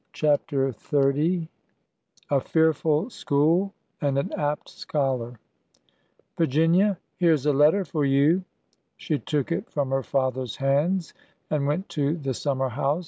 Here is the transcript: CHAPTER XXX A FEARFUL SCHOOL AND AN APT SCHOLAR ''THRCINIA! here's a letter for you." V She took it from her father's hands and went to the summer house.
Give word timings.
CHAPTER 0.13 0.71
XXX 0.73 1.47
A 2.31 2.39
FEARFUL 2.41 3.11
SCHOOL 3.11 3.71
AND 4.01 4.17
AN 4.17 4.33
APT 4.35 4.67
SCHOLAR 4.69 5.39
''THRCINIA! 6.39 6.97
here's 7.17 7.45
a 7.45 7.53
letter 7.53 7.85
for 7.85 8.03
you." 8.03 8.39
V 8.39 8.43
She 8.97 9.19
took 9.19 9.51
it 9.51 9.69
from 9.69 9.91
her 9.91 10.01
father's 10.01 10.55
hands 10.55 11.13
and 11.51 11.67
went 11.67 11.87
to 11.89 12.17
the 12.17 12.33
summer 12.33 12.69
house. 12.69 12.99